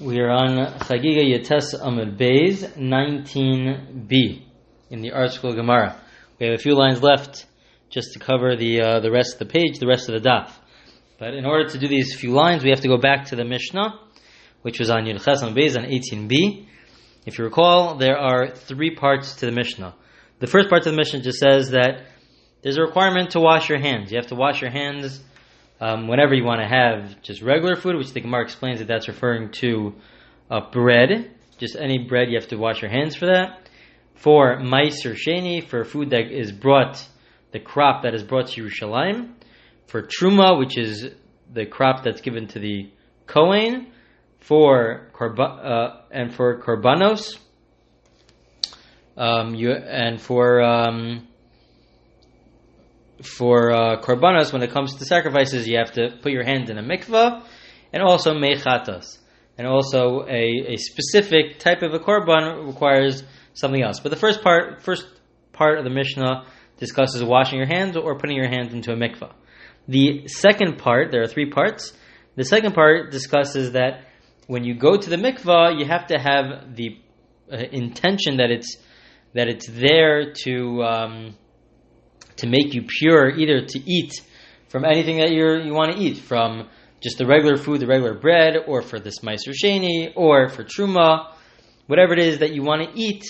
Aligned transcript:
We 0.00 0.20
are 0.20 0.30
on 0.30 0.78
Chagiga 0.78 1.28
Yates 1.28 1.74
Amud 1.74 2.16
Beis 2.16 2.62
19b 2.76 4.42
in 4.90 5.00
the 5.00 5.10
ArtScroll 5.10 5.56
Gemara. 5.56 6.00
We 6.38 6.46
have 6.46 6.54
a 6.54 6.62
few 6.62 6.76
lines 6.76 7.02
left 7.02 7.46
just 7.90 8.12
to 8.12 8.20
cover 8.20 8.54
the 8.54 8.80
uh, 8.80 9.00
the 9.00 9.10
rest 9.10 9.32
of 9.32 9.38
the 9.40 9.46
page, 9.46 9.80
the 9.80 9.88
rest 9.88 10.08
of 10.08 10.22
the 10.22 10.28
daf. 10.28 10.52
But 11.18 11.34
in 11.34 11.44
order 11.44 11.68
to 11.70 11.78
do 11.80 11.88
these 11.88 12.14
few 12.14 12.30
lines, 12.30 12.62
we 12.62 12.70
have 12.70 12.82
to 12.82 12.86
go 12.86 12.96
back 12.96 13.26
to 13.26 13.36
the 13.36 13.44
Mishnah, 13.44 13.98
which 14.62 14.78
was 14.78 14.88
on 14.88 15.02
Yud 15.02 15.24
Ches 15.24 15.42
Amud 15.42 15.58
Beis 15.58 15.76
on 15.76 15.82
18b. 15.82 16.68
If 17.26 17.38
you 17.38 17.42
recall, 17.42 17.96
there 17.96 18.18
are 18.18 18.50
three 18.50 18.94
parts 18.94 19.34
to 19.36 19.46
the 19.46 19.52
Mishnah. 19.52 19.96
The 20.38 20.46
first 20.46 20.68
part 20.68 20.86
of 20.86 20.92
the 20.92 20.96
Mishnah 20.96 21.22
just 21.22 21.40
says 21.40 21.70
that 21.70 22.06
there's 22.62 22.76
a 22.76 22.82
requirement 22.82 23.32
to 23.32 23.40
wash 23.40 23.68
your 23.68 23.80
hands. 23.80 24.12
You 24.12 24.18
have 24.18 24.28
to 24.28 24.36
wash 24.36 24.62
your 24.62 24.70
hands 24.70 25.20
um, 25.80 26.08
whenever 26.08 26.34
you 26.34 26.44
want 26.44 26.60
to 26.60 26.66
have 26.66 27.22
just 27.22 27.40
regular 27.42 27.76
food, 27.76 27.96
which 27.96 28.12
the 28.12 28.20
Gemara 28.20 28.42
explains 28.42 28.80
that 28.80 28.88
that's 28.88 29.08
referring 29.08 29.52
to 29.60 29.94
uh, 30.50 30.60
bread, 30.70 31.30
just 31.58 31.76
any 31.76 31.98
bread, 31.98 32.28
you 32.28 32.38
have 32.38 32.48
to 32.48 32.56
wash 32.56 32.82
your 32.82 32.90
hands 32.90 33.16
for 33.16 33.26
that. 33.26 33.68
For 34.14 34.58
meiser 34.58 35.14
sheni, 35.14 35.64
for 35.64 35.84
food 35.84 36.10
that 36.10 36.32
is 36.32 36.50
brought, 36.50 37.06
the 37.52 37.60
crop 37.60 38.02
that 38.02 38.14
is 38.14 38.22
brought 38.24 38.48
to 38.48 38.62
Yerushalayim. 38.62 39.34
For 39.86 40.02
truma, 40.02 40.58
which 40.58 40.76
is 40.76 41.08
the 41.52 41.66
crop 41.66 42.02
that's 42.02 42.20
given 42.20 42.48
to 42.48 42.58
the 42.58 42.90
Kohen. 43.26 43.92
For 44.40 45.10
korba, 45.12 45.64
uh, 45.64 45.96
and 46.10 46.34
for 46.34 46.60
korbanos, 46.60 47.36
um, 49.16 49.54
you 49.54 49.72
and 49.72 50.20
for 50.20 50.62
um, 50.62 51.27
for 53.22 53.72
uh, 53.72 54.00
korbanos, 54.00 54.52
when 54.52 54.62
it 54.62 54.70
comes 54.70 54.94
to 54.96 55.04
sacrifices, 55.04 55.68
you 55.68 55.78
have 55.78 55.92
to 55.92 56.16
put 56.22 56.32
your 56.32 56.44
hand 56.44 56.70
in 56.70 56.78
a 56.78 56.82
mikvah, 56.82 57.44
and 57.92 58.02
also 58.02 58.34
mechatas. 58.34 59.18
And 59.56 59.66
also 59.66 60.24
a, 60.28 60.74
a 60.74 60.76
specific 60.76 61.58
type 61.58 61.82
of 61.82 61.92
a 61.92 61.98
korban 61.98 62.66
requires 62.66 63.24
something 63.54 63.82
else. 63.82 63.98
But 64.00 64.10
the 64.10 64.16
first 64.16 64.42
part, 64.42 64.82
first 64.82 65.04
part 65.52 65.78
of 65.78 65.84
the 65.84 65.90
Mishnah 65.90 66.46
discusses 66.78 67.24
washing 67.24 67.58
your 67.58 67.66
hands 67.66 67.96
or 67.96 68.16
putting 68.18 68.36
your 68.36 68.48
hands 68.48 68.72
into 68.72 68.92
a 68.92 68.96
mikvah. 68.96 69.32
The 69.88 70.28
second 70.28 70.78
part, 70.78 71.10
there 71.10 71.22
are 71.22 71.26
three 71.26 71.50
parts. 71.50 71.92
The 72.36 72.44
second 72.44 72.74
part 72.74 73.10
discusses 73.10 73.72
that 73.72 74.04
when 74.46 74.62
you 74.62 74.74
go 74.74 74.96
to 74.96 75.10
the 75.10 75.16
mikvah, 75.16 75.78
you 75.78 75.86
have 75.86 76.06
to 76.08 76.18
have 76.18 76.76
the 76.76 76.98
uh, 77.52 77.56
intention 77.56 78.36
that 78.36 78.50
it's 78.50 78.76
that 79.34 79.48
it's 79.48 79.66
there 79.68 80.32
to 80.32 80.82
um, 80.82 81.36
to 82.38 82.46
make 82.46 82.74
you 82.74 82.82
pure, 82.82 83.30
either 83.30 83.64
to 83.64 83.78
eat 83.90 84.12
from 84.68 84.84
anything 84.84 85.18
that 85.18 85.30
you 85.30 85.60
you 85.60 85.72
want 85.72 85.92
to 85.92 85.98
eat, 85.98 86.18
from 86.18 86.68
just 87.00 87.18
the 87.18 87.26
regular 87.26 87.56
food, 87.56 87.80
the 87.80 87.86
regular 87.86 88.14
bread, 88.14 88.56
or 88.66 88.82
for 88.82 88.98
this 88.98 89.20
meiser 89.20 89.52
sheni, 89.52 90.12
or 90.16 90.48
for 90.48 90.64
truma, 90.64 91.32
whatever 91.86 92.12
it 92.12 92.18
is 92.20 92.38
that 92.38 92.52
you 92.52 92.62
want 92.62 92.82
to 92.82 92.98
eat. 92.98 93.24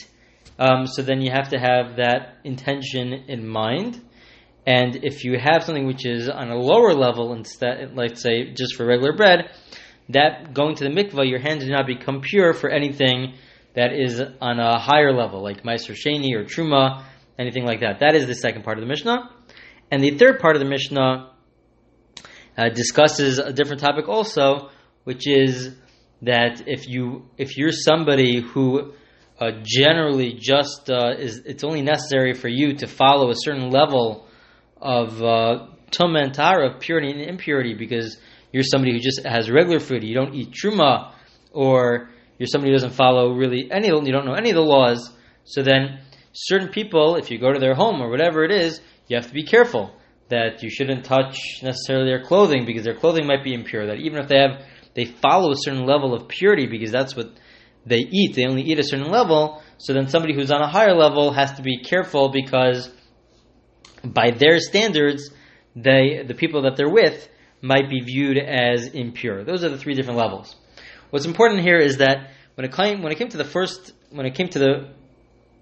Um, 0.58 0.86
so 0.86 1.02
then 1.02 1.20
you 1.20 1.30
have 1.30 1.50
to 1.50 1.58
have 1.58 1.96
that 1.96 2.38
intention 2.44 3.12
in 3.28 3.46
mind. 3.46 4.00
And 4.66 4.96
if 5.04 5.24
you 5.24 5.38
have 5.38 5.64
something 5.64 5.86
which 5.86 6.04
is 6.04 6.28
on 6.28 6.50
a 6.50 6.56
lower 6.56 6.92
level, 6.92 7.32
instead, 7.32 7.96
let's 7.96 8.20
say 8.20 8.52
just 8.52 8.74
for 8.74 8.84
regular 8.84 9.16
bread, 9.16 9.50
that 10.10 10.52
going 10.52 10.74
to 10.76 10.84
the 10.84 10.90
mikvah, 10.90 11.28
your 11.28 11.38
hands 11.38 11.64
do 11.64 11.70
not 11.70 11.86
become 11.86 12.20
pure 12.20 12.52
for 12.52 12.68
anything 12.68 13.34
that 13.74 13.92
is 13.92 14.20
on 14.40 14.58
a 14.58 14.78
higher 14.78 15.12
level, 15.12 15.42
like 15.42 15.62
meiser 15.62 15.94
sheni 15.94 16.34
or 16.34 16.44
truma, 16.44 17.04
anything 17.38 17.64
like 17.64 17.80
that. 17.80 18.00
That 18.00 18.14
is 18.14 18.26
the 18.26 18.34
second 18.34 18.64
part 18.64 18.78
of 18.78 18.82
the 18.82 18.88
Mishnah. 18.88 19.30
And 19.90 20.02
the 20.02 20.18
third 20.18 20.40
part 20.40 20.56
of 20.56 20.60
the 20.60 20.68
Mishnah 20.68 21.30
uh, 22.56 22.68
discusses 22.70 23.38
a 23.38 23.52
different 23.52 23.80
topic 23.80 24.08
also, 24.08 24.70
which 25.04 25.26
is 25.26 25.74
that 26.22 26.64
if 26.66 26.88
you 26.88 27.26
if 27.36 27.56
you're 27.56 27.72
somebody 27.72 28.40
who 28.40 28.92
uh, 29.38 29.52
generally 29.62 30.34
just 30.38 30.90
uh, 30.90 31.14
is 31.16 31.42
it's 31.46 31.62
only 31.62 31.82
necessary 31.82 32.34
for 32.34 32.48
you 32.48 32.74
to 32.74 32.86
follow 32.86 33.30
a 33.30 33.34
certain 33.36 33.70
level 33.70 34.26
of 34.80 35.22
uh, 35.22 35.66
tumah 35.90 36.24
and 36.24 36.34
tara 36.34 36.70
of 36.70 36.80
purity 36.80 37.10
and 37.10 37.20
impurity 37.20 37.74
because 37.74 38.18
you're 38.52 38.64
somebody 38.64 38.92
who 38.92 38.98
just 38.98 39.24
has 39.24 39.50
regular 39.50 39.78
food, 39.78 40.02
you 40.02 40.14
don't 40.14 40.34
eat 40.34 40.50
truma, 40.50 41.12
or 41.52 42.10
you're 42.38 42.46
somebody 42.46 42.72
who 42.72 42.76
doesn't 42.76 42.94
follow 42.94 43.32
really 43.34 43.70
any 43.70 43.88
you 43.88 44.12
don't 44.12 44.26
know 44.26 44.34
any 44.34 44.50
of 44.50 44.56
the 44.56 44.62
laws. 44.62 45.10
So 45.44 45.62
then, 45.62 46.00
certain 46.46 46.68
people, 46.68 47.16
if 47.16 47.30
you 47.30 47.38
go 47.38 47.52
to 47.52 47.58
their 47.58 47.74
home 47.74 48.00
or 48.00 48.08
whatever 48.08 48.44
it 48.44 48.52
is, 48.52 48.80
you 49.08 49.16
have 49.16 49.26
to 49.26 49.34
be 49.34 49.44
careful 49.44 49.90
that 50.28 50.62
you 50.62 50.70
shouldn't 50.70 51.04
touch 51.04 51.38
necessarily 51.62 52.06
their 52.06 52.22
clothing 52.22 52.64
because 52.64 52.84
their 52.84 52.94
clothing 52.94 53.26
might 53.26 53.42
be 53.42 53.54
impure. 53.54 53.86
That 53.86 53.98
even 53.98 54.20
if 54.20 54.28
they 54.28 54.38
have 54.38 54.64
they 54.94 55.04
follow 55.04 55.52
a 55.52 55.56
certain 55.56 55.84
level 55.84 56.14
of 56.14 56.28
purity 56.28 56.66
because 56.66 56.90
that's 56.90 57.16
what 57.16 57.30
they 57.86 57.98
eat, 57.98 58.34
they 58.34 58.46
only 58.46 58.62
eat 58.62 58.78
a 58.78 58.82
certain 58.82 59.10
level. 59.10 59.62
So 59.78 59.92
then 59.92 60.08
somebody 60.08 60.34
who's 60.34 60.50
on 60.50 60.60
a 60.60 60.68
higher 60.68 60.94
level 60.94 61.32
has 61.32 61.52
to 61.54 61.62
be 61.62 61.82
careful 61.82 62.28
because 62.28 62.90
by 64.04 64.30
their 64.30 64.60
standards, 64.60 65.30
they 65.74 66.24
the 66.26 66.34
people 66.34 66.62
that 66.62 66.76
they're 66.76 66.90
with 66.90 67.28
might 67.62 67.88
be 67.90 68.00
viewed 68.00 68.38
as 68.38 68.86
impure. 68.86 69.44
Those 69.44 69.64
are 69.64 69.70
the 69.70 69.78
three 69.78 69.94
different 69.94 70.18
levels. 70.18 70.54
What's 71.10 71.26
important 71.26 71.62
here 71.62 71.78
is 71.78 71.96
that 71.96 72.30
when 72.54 72.64
it 72.64 72.72
came 72.72 73.02
when 73.02 73.12
it 73.12 73.18
came 73.18 73.28
to 73.30 73.38
the 73.38 73.44
first 73.44 73.92
when 74.10 74.26
it 74.26 74.34
came 74.34 74.48
to 74.50 74.58
the 74.58 74.97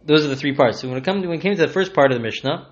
those 0.06 0.24
are 0.24 0.28
the 0.28 0.36
three 0.36 0.54
parts. 0.54 0.80
So 0.80 0.88
when 0.88 0.98
it 0.98 1.04
come 1.04 1.20
to, 1.22 1.28
when 1.28 1.38
it 1.38 1.42
came 1.42 1.54
to 1.56 1.66
the 1.66 1.72
first 1.72 1.92
part 1.92 2.12
of 2.12 2.18
the 2.18 2.22
Mishnah, 2.22 2.68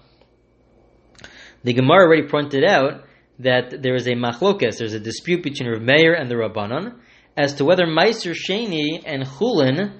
the 1.62 1.72
Gemara 1.72 2.06
already 2.06 2.28
pointed 2.28 2.65
out 2.65 3.05
that 3.41 3.83
there 3.83 3.95
is 3.95 4.06
a 4.06 4.12
machlokes, 4.12 4.78
there's 4.78 4.95
a 4.95 5.00
dispute 5.00 5.43
between 5.43 5.69
Rav 5.69 5.83
Meir 5.83 6.15
and 6.15 6.31
the 6.31 6.37
Rabbanon 6.37 6.99
as 7.37 7.55
to 7.55 7.65
whether 7.65 7.84
Meiser 7.87 8.34
Sheni 8.34 9.03
and 9.05 9.25
Chulin 9.25 9.99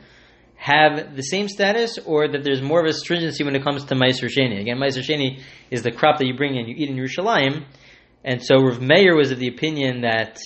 have 0.56 1.17
the 1.17 1.22
same 1.22 1.49
status 1.49 1.99
or 1.99 2.28
that 2.28 2.45
there's 2.45 2.62
more 2.62 2.81
of 2.81 2.87
a 2.87 2.93
stringency 2.93 3.43
when 3.45 3.56
it 3.56 3.65
comes 3.65 3.84
to 3.84 3.95
Meiser 3.95 4.31
Sheni. 4.31 4.61
Again, 4.61 4.78
Meiser 4.78 5.03
Sheni 5.03 5.41
is 5.71 5.83
the 5.83 5.91
crop 5.91 6.19
that 6.19 6.27
you 6.27 6.37
bring 6.37 6.56
in, 6.56 6.66
you 6.66 6.75
eat 6.77 6.89
in 6.89 6.97
Yerushalayim, 6.97 7.65
and 8.25 8.43
so 8.43 8.56
Rav 8.62 8.81
Meir 8.81 9.16
was 9.16 9.31
of 9.31 9.39
the 9.39 9.49
opinion 9.49 10.03
that 10.03 10.39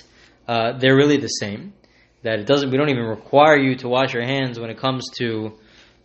uh, 0.49 0.78
they're 0.78 0.97
really 0.97 1.19
the 1.19 1.28
same. 1.28 1.75
That 2.22 2.41
it 2.41 2.47
doesn't, 2.47 2.70
we 2.70 2.78
don't 2.78 2.88
even 2.88 3.05
require 3.05 3.56
you 3.59 3.76
to 3.76 3.88
wash 3.88 4.12
your 4.12 4.25
hands 4.25 4.59
when 4.59 4.70
it 4.70 4.78
comes 4.78 5.09
to 5.19 5.53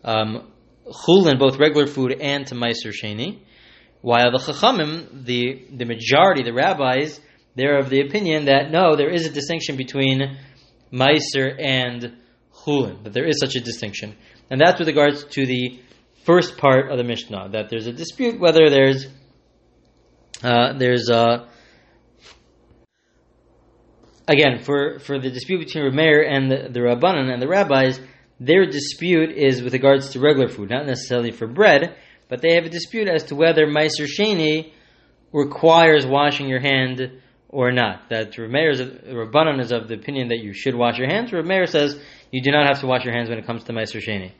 um, 0.03 0.51
chulin, 0.87 1.39
both 1.39 1.57
regular 1.57 1.87
food 1.87 2.13
and 2.19 2.45
to 2.47 2.55
meiser 2.55 2.91
sheni. 2.91 3.39
While 4.01 4.31
the 4.31 4.37
chachamim, 4.37 5.25
the 5.25 5.65
the 5.71 5.85
majority, 5.85 6.43
the 6.43 6.53
rabbis, 6.53 7.19
they're 7.55 7.79
of 7.79 7.89
the 7.89 8.01
opinion 8.01 8.45
that 8.45 8.71
no, 8.71 8.95
there 8.95 9.09
is 9.09 9.25
a 9.25 9.29
distinction 9.29 9.77
between 9.77 10.37
meiser 10.91 11.55
and 11.59 12.17
chulin. 12.53 13.03
That 13.03 13.13
there 13.13 13.27
is 13.27 13.39
such 13.39 13.55
a 13.55 13.61
distinction, 13.61 14.15
and 14.49 14.59
that's 14.59 14.79
with 14.79 14.87
regards 14.87 15.23
to 15.23 15.45
the 15.45 15.79
first 16.25 16.57
part 16.57 16.91
of 16.91 16.97
the 16.97 17.03
Mishnah. 17.03 17.49
That 17.49 17.69
there's 17.69 17.87
a 17.87 17.93
dispute 17.93 18.39
whether 18.39 18.69
there's 18.69 19.07
uh, 20.43 20.73
there's 20.77 21.09
a 21.09 21.47
again, 24.27 24.59
for, 24.63 24.99
for 24.99 25.19
the 25.19 25.29
dispute 25.29 25.59
between 25.59 25.85
Rameir 25.85 26.25
and 26.27 26.51
the, 26.51 26.69
the 26.69 26.79
Rabbanan 26.79 27.31
and 27.31 27.41
the 27.41 27.47
rabbis, 27.47 27.99
their 28.39 28.65
dispute 28.65 29.31
is 29.31 29.61
with 29.61 29.73
regards 29.73 30.09
to 30.11 30.19
regular 30.19 30.49
food, 30.49 30.69
not 30.69 30.85
necessarily 30.85 31.31
for 31.31 31.47
bread, 31.47 31.95
but 32.29 32.41
they 32.41 32.55
have 32.55 32.65
a 32.65 32.69
dispute 32.69 33.07
as 33.07 33.25
to 33.25 33.35
whether 33.35 33.67
Meiser 33.67 34.07
Sheni 34.07 34.71
requires 35.31 36.05
washing 36.05 36.47
your 36.47 36.59
hand 36.59 37.21
or 37.49 37.71
not. 37.71 38.09
That 38.09 38.33
Rameir 38.33 38.73
Rabbanan 39.07 39.59
is 39.61 39.71
of 39.71 39.87
the 39.87 39.95
opinion 39.95 40.29
that 40.29 40.39
you 40.39 40.53
should 40.53 40.75
wash 40.75 40.97
your 40.97 41.07
hands. 41.07 41.31
Rameir 41.31 41.67
says 41.67 41.99
you 42.31 42.41
do 42.41 42.51
not 42.51 42.67
have 42.67 42.81
to 42.81 42.87
wash 42.87 43.05
your 43.05 43.13
hands 43.13 43.29
when 43.29 43.37
it 43.37 43.45
comes 43.45 43.63
to 43.65 43.73
Meiser 43.73 44.01
Sheni. 44.01 44.31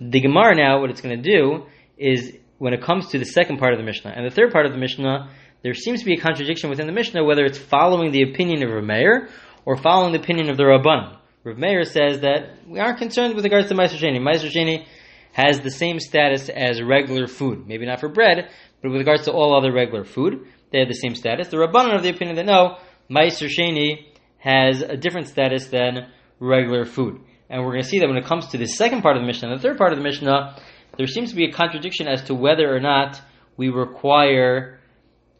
The 0.00 0.20
Gemara 0.20 0.56
now, 0.56 0.80
what 0.80 0.90
it's 0.90 1.00
going 1.00 1.22
to 1.22 1.22
do 1.22 1.66
is 1.96 2.36
when 2.58 2.74
it 2.74 2.82
comes 2.82 3.08
to 3.08 3.18
the 3.18 3.24
second 3.24 3.58
part 3.58 3.72
of 3.72 3.78
the 3.78 3.84
Mishnah 3.84 4.12
and 4.14 4.26
the 4.26 4.34
third 4.34 4.52
part 4.52 4.66
of 4.66 4.72
the 4.72 4.78
Mishnah, 4.78 5.30
there 5.62 5.74
seems 5.74 6.00
to 6.00 6.06
be 6.06 6.14
a 6.14 6.20
contradiction 6.20 6.70
within 6.70 6.86
the 6.86 6.92
Mishnah 6.92 7.22
whether 7.24 7.44
it's 7.44 7.58
following 7.58 8.10
the 8.10 8.22
opinion 8.22 8.62
of 8.64 8.70
Rameir 8.70 9.28
or 9.64 9.76
following 9.76 10.12
the 10.12 10.20
opinion 10.20 10.50
of 10.50 10.56
the 10.56 10.64
Rabban. 10.64 11.16
Rav 11.44 11.58
Meir 11.58 11.84
says 11.84 12.20
that 12.20 12.68
we 12.68 12.78
aren't 12.78 12.98
concerned 12.98 13.34
with 13.34 13.44
regards 13.44 13.68
to 13.68 13.74
Meiser 13.74 13.98
Sheni. 13.98 14.20
Meiser 14.20 14.48
Sheni 14.48 14.86
has 15.32 15.60
the 15.60 15.70
same 15.70 15.98
status 15.98 16.48
as 16.48 16.80
regular 16.80 17.26
food. 17.26 17.66
Maybe 17.66 17.84
not 17.84 17.98
for 17.98 18.08
bread, 18.08 18.48
but 18.80 18.90
with 18.90 19.00
regards 19.00 19.24
to 19.24 19.32
all 19.32 19.56
other 19.56 19.72
regular 19.72 20.04
food, 20.04 20.46
they 20.70 20.78
have 20.78 20.88
the 20.88 20.94
same 20.94 21.16
status. 21.16 21.48
The 21.48 21.56
Rabbanan 21.56 21.96
of 21.96 22.04
the 22.04 22.10
opinion 22.10 22.36
that 22.36 22.46
no, 22.46 22.78
Meiser 23.10 23.48
Sheni 23.48 24.06
has 24.38 24.82
a 24.82 24.96
different 24.96 25.28
status 25.28 25.66
than 25.66 26.12
regular 26.38 26.84
food. 26.84 27.20
And 27.50 27.62
we're 27.62 27.72
going 27.72 27.82
to 27.82 27.88
see 27.88 27.98
that 27.98 28.08
when 28.08 28.18
it 28.18 28.24
comes 28.24 28.46
to 28.48 28.58
the 28.58 28.66
second 28.66 29.02
part 29.02 29.16
of 29.16 29.22
the 29.22 29.26
Mishnah 29.26 29.50
and 29.50 29.58
the 29.58 29.62
third 29.62 29.78
part 29.78 29.92
of 29.92 29.98
the 29.98 30.04
Mishnah, 30.04 30.56
there 30.96 31.08
seems 31.08 31.30
to 31.30 31.36
be 31.36 31.46
a 31.46 31.52
contradiction 31.52 32.06
as 32.06 32.22
to 32.24 32.34
whether 32.34 32.74
or 32.74 32.80
not 32.80 33.20
we 33.56 33.68
require 33.68 34.78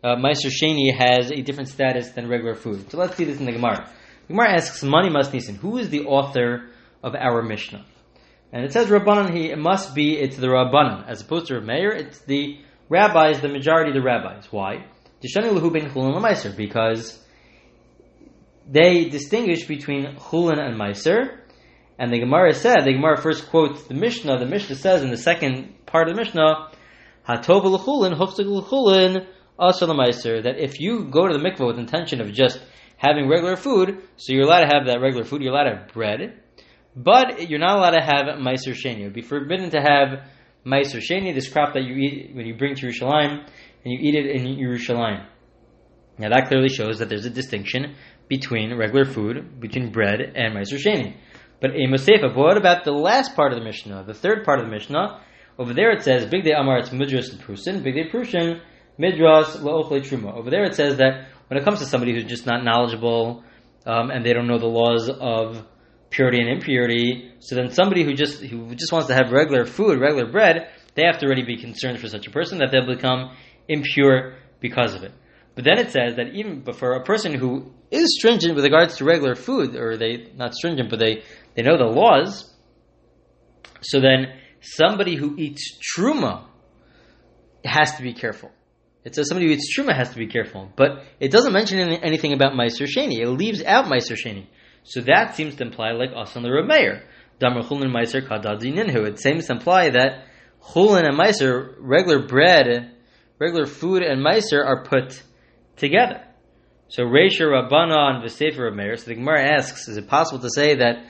uh, 0.03 0.17
Meiser 0.17 0.51
Sheni 0.51 0.93
has 0.97 1.31
a 1.31 1.43
different 1.43 1.69
status 1.69 2.11
than 2.11 2.29
regular 2.29 2.57
food. 2.57 2.91
So 2.91 2.99
let's 2.99 3.17
see 3.17 3.25
this 3.25 3.39
in 3.39 3.47
the 3.47 3.53
Gemara. 3.53 3.89
Gemara 4.29 4.55
asks, 4.55 4.83
Mani 4.83 5.11
Masnisin, 5.11 5.57
who 5.57 5.79
is 5.79 5.91
the 5.91 6.05
author 6.07 6.71
of 7.03 7.15
our 7.15 7.43
Mishnah? 7.43 7.85
And 8.53 8.65
it 8.65 8.73
says 8.73 8.89
Rabbanan, 8.89 9.35
he, 9.35 9.51
it 9.51 9.59
must 9.59 9.95
be, 9.95 10.19
it's 10.19 10.37
the 10.37 10.49
Rabbanan, 10.49 11.09
as 11.09 11.23
opposed 11.23 11.47
to 11.49 11.61
Meir, 11.61 11.91
it's 11.91 12.21
the 12.21 12.59
rabbis, 12.89 13.41
the 13.41 13.49
majority 13.49 13.91
of 13.91 13.95
the 13.95 14.03
rabbis. 14.03 14.47
Why? 14.51 14.85
Because 16.57 17.25
they 18.69 19.05
distinguish 19.07 19.67
between 19.67 20.17
chulin 20.17 20.59
and 20.59 20.79
meiser. 20.79 21.39
And 21.99 22.13
the 22.13 22.19
Gemara 22.19 22.55
said, 22.55 22.85
the 22.85 22.93
Gemara 22.93 23.17
first 23.21 23.49
quotes 23.49 23.85
the 23.85 23.95
Mishnah. 23.95 24.39
The 24.39 24.47
Mishnah 24.47 24.77
says 24.77 25.03
in 25.03 25.11
the 25.11 25.17
second 25.17 25.87
part 25.87 26.09
of 26.09 26.17
the 26.17 26.21
Mishnah, 26.23 26.71
Hatov 27.29 27.65
l'chulin, 27.65 28.17
hofzig 28.19 28.47
l'chulin, 28.47 29.27
asr 29.59 29.89
meiser. 29.89 30.43
That 30.43 30.59
if 30.59 30.81
you 30.81 31.05
go 31.05 31.29
to 31.29 31.39
the 31.39 31.43
mikvah 31.43 31.67
with 31.67 31.79
intention 31.79 32.21
of 32.21 32.33
just 32.33 32.61
having 33.03 33.29
regular 33.29 33.57
food, 33.57 34.01
so 34.17 34.33
you're 34.33 34.45
allowed 34.45 34.61
to 34.61 34.71
have 34.73 34.87
that 34.87 35.01
regular 35.01 35.25
food, 35.25 35.43
you're 35.43 35.53
allowed 35.53 35.71
to 35.71 35.77
have 35.77 35.89
bread, 35.93 36.41
but 36.95 37.51
you're 37.51 37.59
not 37.59 37.77
allowed 37.77 37.91
to 37.91 38.01
have 38.01 38.27
meiser 38.39 38.75
sheni. 38.75 39.01
It 39.01 39.05
would 39.05 39.13
be 39.13 39.23
forbidden 39.23 39.71
to 39.71 39.81
have 39.81 40.29
meiser 40.65 41.01
sheni, 41.01 41.35
this 41.35 41.49
crop 41.49 41.75
that 41.75 41.83
you 41.83 41.95
eat 41.97 42.35
when 42.35 42.47
you 42.47 42.55
bring 42.55 42.77
to 42.77 42.87
Yerushalayim, 42.87 43.45
and 43.85 43.93
you 43.93 43.99
eat 44.01 44.15
it 44.15 44.27
in 44.37 44.45
Yerushalayim. 44.57 45.27
Now 46.19 46.29
that 46.29 46.47
clearly 46.49 46.69
shows 46.69 47.01
that 47.01 47.09
there's 47.09 47.25
a 47.25 47.31
distinction 47.31 47.97
between 48.29 48.77
regular 48.77 49.05
food, 49.05 49.61
between 49.61 49.91
bread 49.91 50.21
and 50.21 50.55
Meiser 50.55 50.79
Sheni. 50.79 51.17
But 51.61 51.71
a 51.71 51.87
Mosefa, 51.89 52.35
what 52.37 52.57
about 52.57 52.85
the 52.85 52.93
last 52.93 53.35
part 53.35 53.53
of 53.53 53.59
the 53.59 53.65
Mishnah, 53.65 54.05
the 54.07 54.15
third 54.15 54.45
part 54.45 54.61
of 54.61 54.67
the 54.67 54.71
Mishnah? 54.71 55.21
Over 55.59 55.75
there 55.75 55.91
it 55.91 56.03
says, 56.03 56.27
Bigdei 56.27 56.59
Amar, 56.59 56.79
it's 56.79 56.91
Midras 56.91 57.35
Prusin, 57.37 57.83
Bigdei 57.83 58.11
Prusin, 58.11 58.61
Midras 58.99 59.57
La'ochle 59.57 60.03
Truma. 60.03 60.37
Over 60.37 60.51
there 60.51 60.65
it 60.65 60.75
says 60.75 60.99
that 60.99 61.29
when 61.53 61.61
it 61.61 61.67
comes 61.67 61.81
to 61.81 61.85
somebody 61.85 62.15
who's 62.15 62.25
just 62.25 62.47
not 62.47 62.65
knowledgeable, 62.65 63.45
um, 63.85 64.11
and 64.11 64.25
they 64.25 64.33
don't 64.33 64.47
know 64.47 64.59
the 64.59 64.65
laws 64.65 65.11
of 65.11 65.63
purity 66.09 66.39
and 66.39 66.49
impurity, 66.49 67.31
so 67.41 67.55
then 67.55 67.71
somebody 67.71 68.05
who 68.05 68.15
just, 68.15 68.41
who 68.41 68.75
just 68.75 68.91
wants 68.91 69.09
to 69.09 69.15
have 69.15 69.31
regular 69.31 69.67
food, 69.67 70.01
regular 70.01 70.25
bread, 70.25 70.71
they 70.95 71.03
have 71.05 71.19
to 71.19 71.27
already 71.27 71.43
be 71.43 71.59
concerned 71.59 72.01
for 72.01 72.09
such 72.09 72.27
a 72.27 72.31
person 72.31 72.57
that 72.61 72.71
they'll 72.73 72.87
become 72.87 73.37
impure 73.69 74.37
because 74.61 74.95
of 74.95 75.03
it. 75.03 75.13
But 75.55 75.65
then 75.65 75.77
it 75.77 75.91
says 75.91 76.17
that 76.17 76.29
even 76.29 76.65
for 76.73 76.95
a 76.95 77.05
person 77.05 77.35
who 77.35 77.71
is 77.91 78.17
stringent 78.19 78.55
with 78.55 78.65
regards 78.65 78.97
to 78.97 79.05
regular 79.05 79.35
food, 79.35 79.77
or 79.77 79.99
they 79.99 80.29
not 80.35 80.55
stringent, 80.55 80.89
but 80.89 81.01
they, 81.01 81.23
they 81.55 81.61
know 81.61 81.77
the 81.77 81.85
laws, 81.85 82.51
so 83.83 84.01
then 84.01 84.39
somebody 84.63 85.17
who 85.17 85.37
eats 85.37 85.79
truma 85.95 86.47
has 87.63 87.95
to 87.97 88.03
be 88.03 88.15
careful. 88.15 88.51
It 89.05 89.15
says 89.15 89.29
somebody 89.29 89.49
who 89.49 89.55
eats 89.55 89.77
truma 89.77 89.97
has 89.97 90.11
to 90.11 90.19
be 90.19 90.29
careful, 90.29 90.71
but 90.77 91.03
it 91.19 91.33
doesn't 91.33 91.53
mention 91.53 91.79
anything 91.79 92.33
about 92.33 92.53
meiser 92.53 92.87
sheni. 92.87 93.19
It 93.21 93.29
leaves 93.29 93.63
out 93.63 93.87
meiser 93.87 94.17
sheni, 94.17 94.47
so 94.85 95.01
that 95.03 95.35
seems 95.35 95.57
to 95.57 95.65
imply 95.65 95.93
like 95.93 96.11
asan 96.11 96.43
the 96.43 96.49
Rameir. 96.49 97.03
Damar 97.41 97.63
chulin 97.63 97.91
meiser 97.91 98.27
kadadi 98.27 98.73
ninhu. 98.73 99.07
It 99.09 99.19
seems 99.19 99.47
to 99.47 99.55
imply 99.55 99.91
that 99.91 100.25
chulin 100.73 101.05
and 101.05 101.19
meiser, 101.19 101.75
regular 101.79 102.27
bread, 102.27 102.93
regular 103.39 103.67
food 103.67 104.03
and 104.03 104.25
meiser 104.25 104.65
are 104.65 104.85
put 104.85 105.21
together. 105.77 106.23
So 106.89 107.05
Reisha 107.05 107.47
Rabbana 107.47 108.15
and 108.15 108.23
V'Seifa 108.23 108.59
Rameir. 108.59 108.99
So 108.99 109.07
the 109.07 109.15
Gemara 109.15 109.55
asks, 109.55 109.89
is 109.89 109.97
it 109.97 110.09
possible 110.09 110.41
to 110.41 110.51
say 110.51 110.77
that 110.77 111.05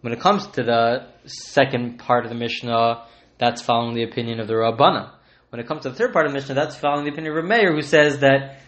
when 0.00 0.12
it 0.12 0.20
comes 0.20 0.46
to 0.48 0.62
the 0.62 1.08
second 1.26 1.98
part 1.98 2.24
of 2.24 2.30
the 2.30 2.36
Mishnah, 2.36 3.04
that's 3.38 3.60
following 3.60 3.94
the 3.94 4.02
opinion 4.02 4.40
of 4.40 4.48
the 4.48 4.54
Rabbana? 4.54 5.12
When 5.56 5.64
it 5.64 5.68
comes 5.68 5.84
to 5.84 5.88
the 5.88 5.94
third 5.94 6.12
part 6.12 6.26
of 6.26 6.34
Mishnah, 6.34 6.54
that's 6.54 6.76
following 6.76 7.06
the 7.06 7.12
opinion 7.12 7.34
of 7.34 7.42
Rameir, 7.42 7.74
who 7.74 7.80
says 7.80 8.18
that 8.18 8.58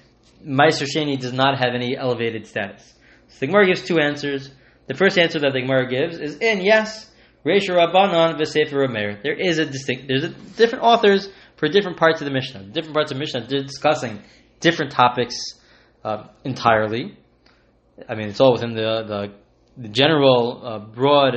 Meiser 0.42 0.86
Sheni 0.86 1.20
does 1.20 1.34
not 1.34 1.58
have 1.58 1.74
any 1.74 1.94
elevated 1.94 2.46
status. 2.46 2.94
So 3.28 3.40
the 3.40 3.48
Gemara 3.48 3.66
gives 3.66 3.82
two 3.82 3.98
answers. 3.98 4.50
The 4.86 4.94
first 4.94 5.18
answer 5.18 5.38
that 5.40 5.52
the 5.52 5.60
Gemara 5.60 5.86
gives 5.86 6.18
is 6.18 6.38
in 6.38 6.62
yes, 6.62 7.10
Reisha 7.44 7.76
Rabbanon 7.76 8.40
v'Seifa 8.40 8.72
Rameir. 8.72 9.22
There 9.22 9.34
is 9.34 9.58
a 9.58 9.66
distinct. 9.66 10.08
There's 10.08 10.24
a, 10.24 10.28
different 10.30 10.82
authors 10.82 11.28
for 11.58 11.68
different 11.68 11.98
parts 11.98 12.22
of 12.22 12.24
the 12.24 12.30
Mishnah. 12.30 12.62
Different 12.72 12.94
parts 12.94 13.12
of 13.12 13.18
Mishnah 13.18 13.46
discussing 13.48 14.22
different 14.60 14.92
topics 14.92 15.36
uh, 16.04 16.28
entirely. 16.42 17.18
I 18.08 18.14
mean, 18.14 18.28
it's 18.30 18.40
all 18.40 18.54
within 18.54 18.72
the, 18.72 19.04
the, 19.76 19.82
the 19.82 19.88
general 19.88 20.62
uh, 20.64 20.78
broad 20.78 21.34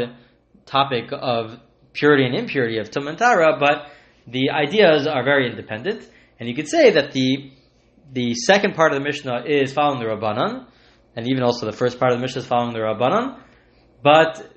topic 0.65 1.09
of 1.11 1.59
purity 1.91 2.23
and 2.23 2.35
impurity 2.35 2.77
of 2.77 2.89
Tumantara, 2.89 3.59
but 3.59 3.91
the 4.27 4.49
ideas 4.51 5.07
are 5.07 5.23
very 5.23 5.49
independent. 5.49 6.07
And 6.39 6.49
you 6.49 6.55
could 6.55 6.67
say 6.67 6.91
that 6.91 7.11
the 7.11 7.51
the 8.11 8.33
second 8.33 8.75
part 8.75 8.91
of 8.91 8.99
the 8.99 9.05
Mishnah 9.05 9.43
is 9.45 9.71
following 9.71 9.99
the 9.99 10.05
Rabbanan, 10.05 10.65
and 11.15 11.27
even 11.27 11.43
also 11.43 11.65
the 11.65 11.71
first 11.71 11.97
part 11.97 12.11
of 12.11 12.17
the 12.17 12.21
Mishnah 12.21 12.41
is 12.41 12.47
following 12.47 12.73
the 12.73 12.79
Rabbanan, 12.79 13.39
but 14.03 14.51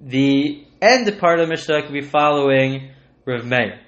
the 0.00 0.64
end 0.80 1.18
part 1.18 1.40
of 1.40 1.46
the 1.46 1.50
Mishnah 1.52 1.82
could 1.82 1.92
be 1.92 2.00
following 2.00 2.92
Rav 3.26 3.44
Meir. 3.44 3.80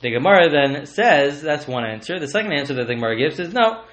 The 0.00 0.10
Gemara 0.10 0.50
then 0.50 0.86
says 0.86 1.42
that's 1.42 1.66
one 1.66 1.84
answer. 1.84 2.18
The 2.18 2.28
second 2.28 2.52
answer 2.52 2.74
that 2.74 2.86
the 2.86 2.94
Gemara 2.94 3.16
gives 3.16 3.38
is 3.38 3.52
no. 3.52 3.84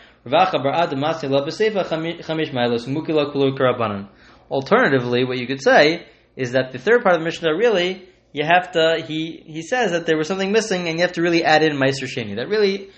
Alternatively, 4.50 5.24
what 5.24 5.38
you 5.38 5.48
could 5.48 5.62
say 5.62 6.06
is 6.36 6.52
that 6.52 6.72
the 6.72 6.80
third 6.80 7.04
part 7.04 7.16
of 7.16 7.22
the 7.22 7.26
Mishnah 7.26 7.56
really 7.56 8.08
you 8.38 8.46
have 8.46 8.72
to. 8.74 9.04
He 9.08 9.44
he 9.46 9.64
says 9.64 9.92
that 9.92 10.06
there 10.06 10.18
was 10.18 10.28
something 10.28 10.52
missing, 10.52 10.88
and 10.88 10.98
you 10.98 11.02
have 11.02 11.14
to 11.14 11.24
really 11.24 11.44
add 11.44 11.64
in 11.64 11.76
Meiser 11.78 12.08
Sheni. 12.14 12.36
That 12.36 12.50
really 12.50 12.92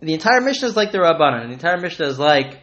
the 0.00 0.14
entire 0.14 0.40
Mishnah 0.40 0.68
is 0.68 0.76
like 0.76 0.92
the 0.92 0.98
Rabbanan. 0.98 1.48
The 1.48 1.54
entire 1.54 1.78
Mishnah 1.78 2.06
is 2.06 2.18
like 2.18 2.60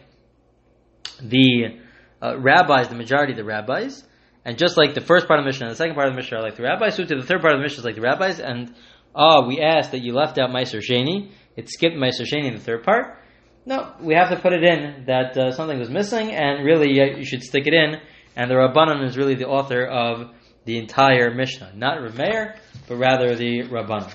the 1.20 1.78
uh, 2.22 2.38
rabbis, 2.38 2.88
the 2.88 2.94
majority 2.94 3.32
of 3.32 3.36
the 3.36 3.44
rabbis. 3.44 4.04
And 4.44 4.58
just 4.58 4.76
like 4.76 4.94
the 4.94 5.00
first 5.00 5.28
part 5.28 5.38
of 5.38 5.44
the 5.44 5.48
Mishnah 5.48 5.66
and 5.66 5.72
the 5.72 5.76
second 5.76 5.94
part 5.94 6.08
of 6.08 6.14
the 6.14 6.16
Mishnah 6.16 6.38
are 6.38 6.42
like 6.42 6.56
the 6.56 6.62
rabbis, 6.62 6.96
so 6.96 7.04
to 7.04 7.14
the 7.14 7.26
third 7.26 7.42
part 7.42 7.52
of 7.54 7.60
the 7.60 7.62
Mishnah 7.62 7.80
is 7.80 7.84
like 7.84 7.94
the 7.94 8.00
rabbis, 8.00 8.40
and 8.40 8.74
ah, 9.14 9.46
we 9.46 9.60
asked 9.60 9.92
that 9.92 10.00
you 10.00 10.14
left 10.14 10.38
out 10.38 10.50
Meiser 10.50 10.80
Sheni. 10.80 11.30
It 11.54 11.68
skipped 11.68 11.96
Meiser 11.96 12.22
Sheni 12.22 12.48
in 12.48 12.54
the 12.54 12.60
third 12.60 12.82
part. 12.82 13.18
No, 13.66 13.94
we 14.00 14.14
have 14.14 14.30
to 14.30 14.40
put 14.40 14.52
it 14.52 14.64
in 14.64 15.04
that 15.06 15.36
uh, 15.36 15.52
something 15.52 15.78
was 15.78 15.90
missing, 15.90 16.32
and 16.32 16.64
really 16.64 17.00
uh, 17.00 17.18
you 17.18 17.24
should 17.24 17.42
stick 17.42 17.66
it 17.66 17.74
in. 17.74 18.00
And 18.34 18.50
the 18.50 18.54
Rabbanan 18.54 19.06
is 19.06 19.16
really 19.16 19.34
the 19.34 19.46
author 19.46 19.84
of 19.84 20.30
the 20.64 20.78
entire 20.78 21.32
Mishnah, 21.34 21.72
not 21.74 22.00
Rav 22.00 22.16
Meir, 22.16 22.56
but 22.88 22.96
rather 22.96 23.34
the 23.34 23.62
Rabbanan. 23.64 24.12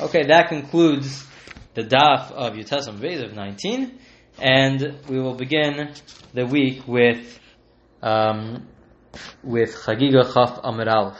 Okay, 0.00 0.24
that 0.26 0.48
concludes 0.48 1.26
the 1.74 1.82
daf 1.82 2.32
of 2.32 2.54
Yutasam 2.54 2.98
Beis 2.98 3.22
of 3.22 3.34
19, 3.34 3.98
and 4.38 4.98
we 5.08 5.20
will 5.20 5.34
begin 5.34 5.92
the 6.32 6.46
week 6.46 6.86
with 6.86 7.38
um, 8.02 8.66
with 9.42 9.74
Chagiga 9.74 10.24
Chaf 10.32 10.62
Amud 10.62 10.92
Aleph. 10.92 11.18